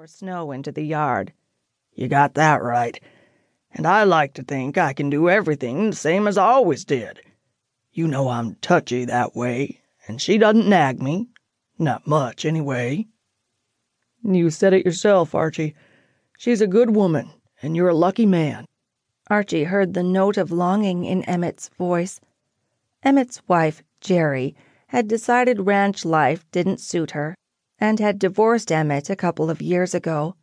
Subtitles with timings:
[0.00, 1.30] more snow into the yard.
[1.92, 2.98] You got that right.
[3.70, 7.20] And I like to think I can do everything the same as I always did.
[7.92, 11.28] You know I'm touchy that way, and she doesn't nag me.
[11.78, 13.08] Not much, anyway.
[14.24, 15.74] You said it yourself, Archie.
[16.38, 18.64] She's a good woman, and you're a lucky man.
[19.28, 22.22] Archie heard the note of longing in Emmett's voice.
[23.02, 24.56] Emmett's wife, Jerry,
[24.86, 27.34] had decided ranch life didn't suit her
[27.80, 30.36] and had divorced Emmett a couple of years ago.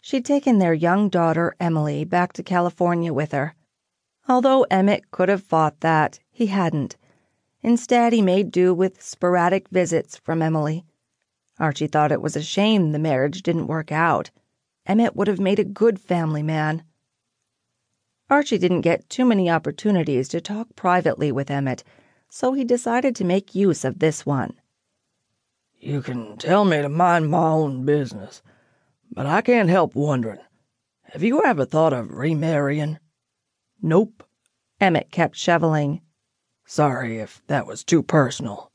[0.00, 3.54] She'd taken their young daughter, Emily, back to California with her.
[4.28, 6.96] Although Emmett could have fought that, he hadn't.
[7.62, 10.84] Instead, he made do with sporadic visits from Emily.
[11.58, 14.30] Archie thought it was a shame the marriage didn't work out.
[14.86, 16.82] Emmett would have made a good family man.
[18.30, 21.84] Archie didn't get too many opportunities to talk privately with Emmett,
[22.28, 24.54] so he decided to make use of this one.
[25.82, 28.42] You can tell me to mind my own business,
[29.10, 30.40] but I can't help wondering
[31.04, 32.98] have you ever thought of remarrying?
[33.80, 34.22] Nope.
[34.78, 36.02] Emmett kept shoveling.
[36.66, 38.70] Sorry if that was too personal.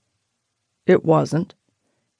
[0.87, 1.53] It wasn't.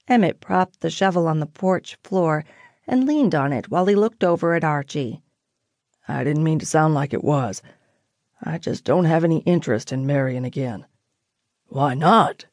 [0.08, 2.46] Emmett propped the shovel on the porch floor
[2.88, 5.22] and leaned on it while he looked over at Archie.
[6.08, 7.64] I didn't mean to sound like it was.
[8.42, 10.86] I just don't have any interest in marrying again.
[11.70, 12.46] Why not?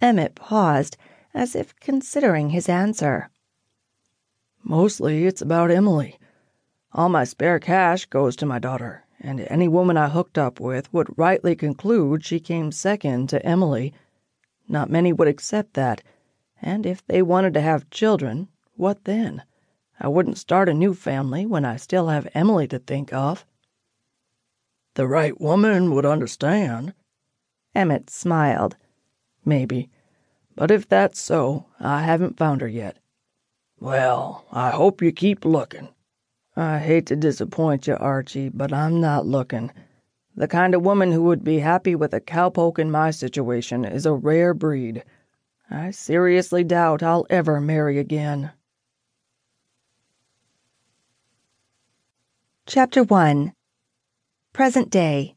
[0.00, 0.96] Emmett paused,
[1.32, 3.30] as if considering his answer.
[4.62, 6.18] Mostly it's about Emily.
[6.92, 10.92] All my spare cash goes to my daughter, and any woman I hooked up with
[10.92, 13.94] would rightly conclude she came second to Emily.
[14.68, 16.02] Not many would accept that,
[16.60, 19.42] and if they wanted to have children, what then?
[19.98, 23.46] I wouldn't start a new family when I still have Emily to think of.
[24.94, 26.94] The right woman would understand.
[27.74, 28.76] Emmett smiled.
[29.46, 29.88] Maybe.
[30.56, 32.98] But if that's so, I haven't found her yet.
[33.78, 35.88] Well, I hope you keep looking.
[36.56, 39.70] I hate to disappoint you, Archie, but I'm not looking.
[40.34, 44.04] The kind of woman who would be happy with a cowpoke in my situation is
[44.04, 45.04] a rare breed.
[45.70, 48.50] I seriously doubt I'll ever marry again.
[52.66, 53.52] Chapter 1
[54.52, 55.35] Present Day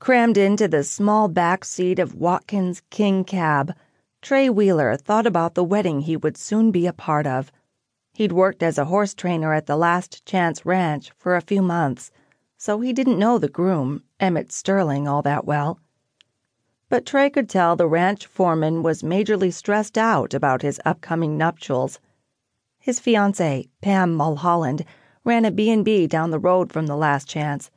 [0.00, 3.74] Crammed into the small back seat of Watkins' King cab,
[4.22, 7.52] Trey Wheeler thought about the wedding he would soon be a part of.
[8.14, 12.10] He'd worked as a horse trainer at the Last Chance Ranch for a few months,
[12.56, 15.78] so he didn't know the groom, Emmett Sterling, all that well.
[16.88, 22.00] But Trey could tell the ranch foreman was majorly stressed out about his upcoming nuptials
[22.78, 24.86] his fiancée, Pam Mulholland,
[25.22, 27.70] ran a B&B down the road from the last chance.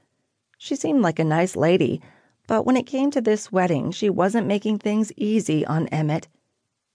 [0.57, 2.01] She seemed like a nice lady,
[2.47, 6.27] but when it came to this wedding, she wasn't making things easy on Emmett.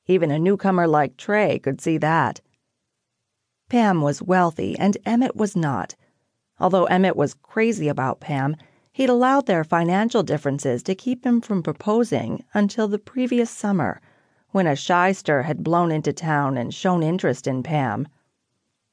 [0.06, 2.40] Even a newcomer like Trey could see that.
[3.68, 5.94] Pam was wealthy, and Emmett was not.
[6.58, 8.56] Although Emmett was crazy about Pam,
[8.92, 14.00] he'd allowed their financial differences to keep him from proposing until the previous summer
[14.50, 18.08] when a shyster had blown into town and shown interest in Pam.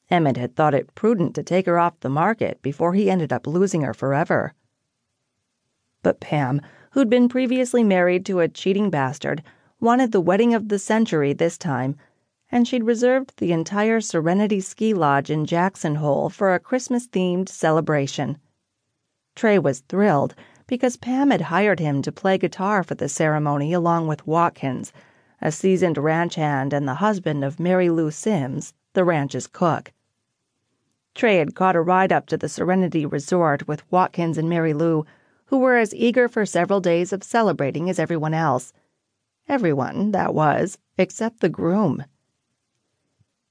[0.09, 3.47] Emmett had thought it prudent to take her off the market before he ended up
[3.47, 4.53] losing her forever.
[6.05, 6.61] But Pam,
[6.91, 9.41] who'd been previously married to a cheating bastard,
[9.79, 11.95] wanted the wedding of the century this time,
[12.51, 17.49] and she'd reserved the entire Serenity Ski Lodge in Jackson Hole for a Christmas themed
[17.49, 18.37] celebration.
[19.35, 20.35] Trey was thrilled
[20.67, 24.93] because Pam had hired him to play guitar for the ceremony along with Watkins
[25.41, 29.91] a seasoned ranch hand and the husband of Mary Lou Sims, the ranch's cook.
[31.15, 35.03] Trey had caught a ride up to the Serenity Resort with Watkins and Mary Lou,
[35.45, 38.73] who were as eager for several days of celebrating as everyone else.
[39.47, 42.03] Everyone, that was, except the groom.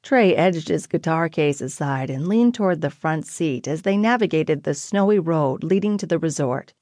[0.03, 4.63] Trey edged his guitar case aside and leaned toward the front seat as they navigated
[4.63, 6.75] the snowy road leading to the resort.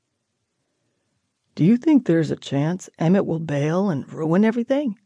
[1.54, 4.98] Do you think there's a chance Emmett will bail and ruin everything?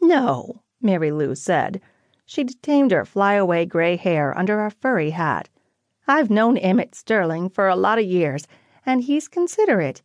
[0.00, 1.80] No, Mary Lou said.
[2.26, 5.48] She'd tamed her flyaway gray hair under a furry hat.
[6.06, 8.46] I've known Emmett Sterling for a lot of years,
[8.84, 10.02] and he's considerate.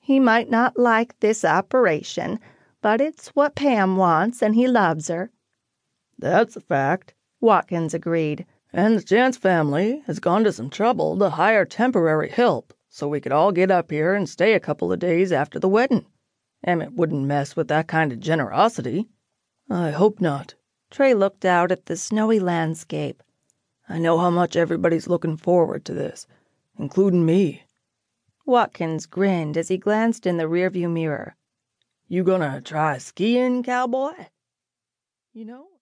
[0.00, 2.40] He might not like this operation,
[2.80, 5.30] but it's what Pam wants, and he loves her.
[6.18, 8.46] That's a fact, Watkins agreed.
[8.72, 13.20] And the Chance family has gone to some trouble to hire temporary help so we
[13.20, 16.06] could all get up here and stay a couple of days after the wedding.
[16.64, 19.08] Emmett wouldn't mess with that kind of generosity.
[19.70, 20.54] I hope not.
[20.90, 23.22] Trey looked out at the snowy landscape.
[23.88, 26.26] I know how much everybody's looking forward to this,
[26.78, 27.62] including me.
[28.44, 31.36] Watkins grinned as he glanced in the rearview mirror.
[32.08, 34.26] You gonna try skiing, cowboy?
[35.32, 35.68] You know,